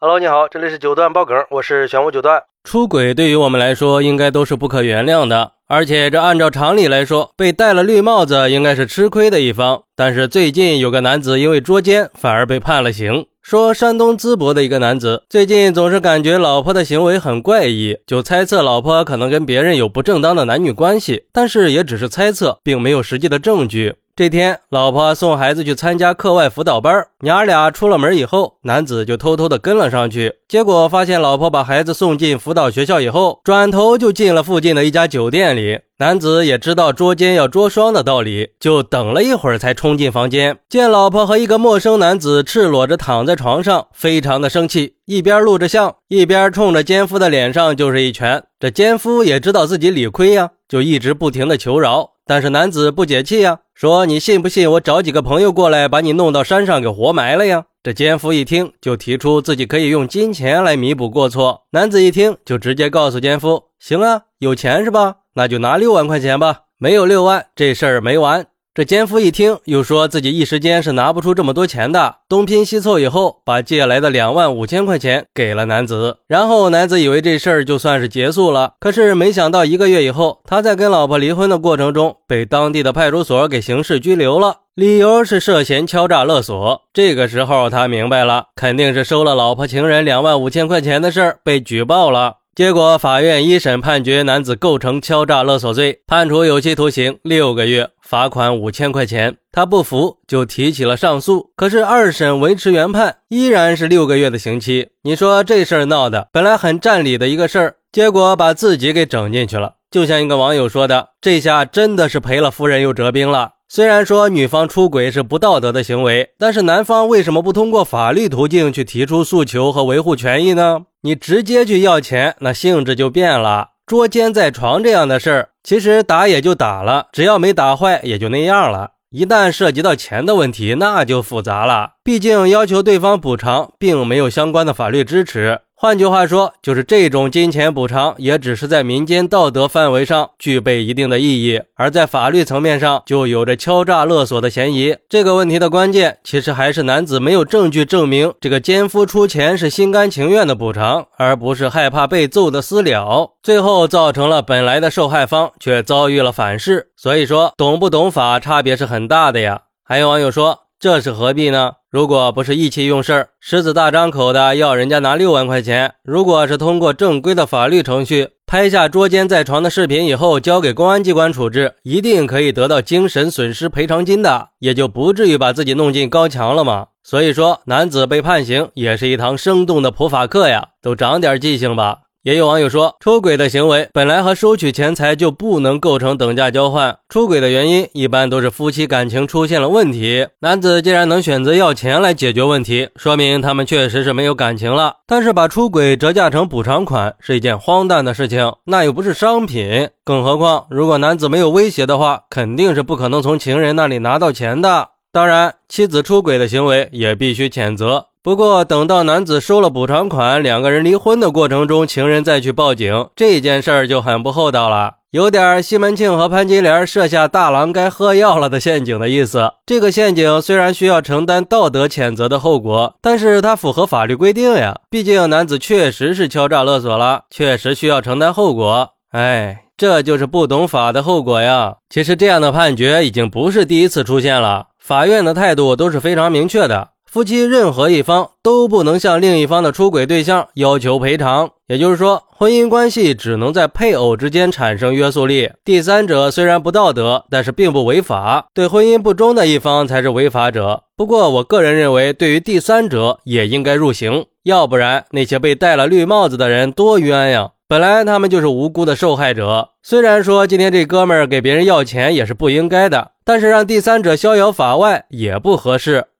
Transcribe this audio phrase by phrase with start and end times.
[0.00, 2.40] Hello，你好，这里是九段爆梗，我是玄武九段。
[2.62, 9.82] 出轨对于我们来说应该都是不可原谅的，而且这按照常理来说，被戴了绿帽子应该是吃亏的一方。
[9.96, 13.26] 但是最近有个男子因为捉奸反而被判了刑。
[13.42, 23.96] 说山东淄博的一个男子最近总是感觉老婆的行为很怪异，就猜测老婆可能跟别人有不正当的男女关系，但是也只是猜测，并没有实际的证据。
[24.18, 30.34] 这天，老婆送孩子去参加课外辅导班，娘俩出了门以后，男子就偷偷的跟了上去。
[30.48, 35.78] 结果发现，老婆把孩子送进辅导学校以后，转头就进了附近的一家酒店里。
[36.00, 48.42] 男子也知道捉奸要捉双的道理，就等了一会儿才冲进房间，见老婆和一个陌生男子赤裸着躺在床上，非常的生气，一边录着像，一边冲着奸夫的脸上就是一拳。
[48.58, 52.14] 这奸夫也知道自己理亏呀，就一直不停的求饶。
[52.28, 61.62] 但是男子不解气呀，说：“你信不信我找几个朋友过来，把你弄到山上给活埋了呀？”这奸夫一听，就提出自己可以用金钱来弥补过错。
[61.70, 65.16] 男子一听，就直接告诉奸夫：“行啊，有钱是吧？
[65.36, 66.64] 那就拿六万块钱吧。
[66.76, 68.46] 没有六万，这事儿没完。”
[68.78, 76.18] 这奸夫一听，又说自己一时间是拿不出这么多钱的，东拼西凑以后，把借来的两万五千块钱给了男子。
[76.28, 86.82] 然后男子以为这事儿就算是结束了，可是没想到一个月以后，他在跟老婆离婚的过程中，被当地的派出所给刑事拘留了，理由是涉嫌敲诈勒索。
[86.92, 92.34] 这个时候他明白了，肯定是收了老婆情人两万五千块钱的事儿被举报了。
[92.58, 99.36] 结果，法院一审判决男子构成敲诈勒索罪，判处有期徒刑六个月，罚款五千块钱。
[99.52, 101.52] 他不服，就提起了上诉。
[101.54, 104.88] 可是二审维持原判，依然是六个月的刑期。
[105.04, 109.74] 你说这事儿闹的，本来很占理的一个事儿，结果把自己给整进去了。
[109.88, 120.86] 就像一个网友说的：“这下真的是赔了夫人又折兵了。”虽然说女方出轨是不道德的行为，但是男方为什么不通过法律途径去提出诉求和维护权益呢？
[121.02, 123.72] 你直接去要钱，那性质就变了。
[123.86, 128.92] 捉奸在床这样的事儿，其实打也就打了，只要没打坏，也就那样了。
[129.10, 131.92] 一旦涉及到钱的问题，那就复杂了。
[132.02, 135.60] 毕竟要求对方补偿，并没有相关的法律支持。
[135.80, 144.96] 换句话说，就是这种金钱补偿也只是在民间道德范围上具备一定的意义，而在法律层面上就有着敲诈勒索的嫌疑。
[145.08, 156.88] 这个问题的关键其实还是男子没有证据证明这个奸夫出钱是心甘情愿的补偿，而不是害怕被揍的私了，最后造成了本来的受害方却遭遇了反噬。
[156.96, 159.60] 所以说，懂不懂法差别是很大的呀。
[159.84, 160.67] 还有网友说。
[160.80, 161.72] 这是何必呢？
[161.90, 176.86] 如果不是意气用事，狮子大张口的要人家拿六万块钱，如果是通过正规的法律程序拍下捉奸在床的视频以后交给公安机关处置，一定可以得到精神损失赔偿金的，也就不至于把自己弄进高墙了嘛。
[177.02, 182.02] 所以说，男子被判刑也是一堂生动的普法课呀，都长点记性吧。
[182.22, 186.98] 也有网友说，出轨的行为本来和收取钱财就不能构成等价交换。
[187.08, 190.26] 出轨的原因一般都是夫妻感情出现了问题。
[190.40, 194.96] 男子既然能选择要钱来解决问题，说明他们确实是没有感情了。
[195.06, 199.88] 但是把出轨折价成补偿款是一件荒诞的事情，那又不是商品。
[200.04, 204.88] 更何况，如果男子没有威胁的话，肯定是不可能从情人那里拿到钱的。
[205.12, 208.06] 当然，妻子出轨的行为也必须谴责。
[208.28, 219.52] 不过，等到男子收了补偿款，两个人离婚的过程中，情人再去报警，这件事儿就很不厚道了，有点西门庆和潘金莲设下大郎该喝药了的陷阱的意思。
[219.64, 224.78] 这个陷阱虽然需要承担道德谴责的后果，但是它符合法律规定呀。
[224.90, 228.90] 毕竟男子确实是敲诈勒索了，确实需要承担后果。
[229.12, 231.76] 哎，这就是不懂法的后果呀。
[231.88, 236.90] 其实这样的判决已经不是第一次出现了，法院的态度都是非常明确的。
[237.10, 245.50] 夫妻任何一方都不能向另一方的出轨对象要求赔偿，也就是说，婚姻关系只能在配偶之间产生约束力。
[245.64, 250.82] 第三者虽然不道德，但是并不违法，对婚姻不忠的一方才是违法者。
[250.98, 257.52] 不过，我个人认为，对于第三者也应该入刑，要不然那些被戴了绿帽子的人多冤呀！
[257.66, 259.70] 本来他们就是无辜的受害者。
[259.82, 266.04] 虽然说今天这哥们儿给别人要钱也是不应该的，但是让第三者逍遥法外也不合适。